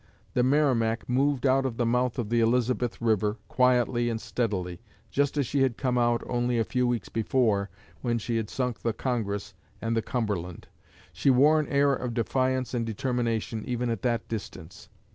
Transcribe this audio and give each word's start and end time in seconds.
The 0.33 0.41
'Merrimac' 0.41 1.07
moved 1.07 1.45
out 1.45 1.63
of 1.63 1.77
the 1.77 1.85
mouth 1.85 2.17
of 2.17 2.29
the 2.29 2.39
Elizabeth 2.39 2.99
river, 2.99 3.37
quietly 3.47 4.09
and 4.09 4.19
steadily, 4.19 4.81
just 5.11 5.37
as 5.37 5.45
she 5.45 5.61
had 5.61 5.77
come 5.77 5.95
out 5.95 6.23
only 6.25 6.57
a 6.57 6.63
few 6.63 6.87
weeks 6.87 7.07
before 7.07 7.69
when 8.01 8.17
she 8.17 8.37
had 8.37 8.49
sunk 8.49 8.79
the 8.79 8.93
'Congress' 8.93 9.53
and 9.79 9.95
the 9.95 10.01
'Cumberland.' 10.01 10.67
She 11.13 11.29
wore 11.29 11.59
an 11.59 11.67
air 11.67 11.93
of 11.93 12.15
defiance 12.15 12.73
and 12.73 12.83
determination 12.83 13.63
even 13.67 13.91
at 13.91 14.01
that 14.01 14.27
distance. 14.27 14.89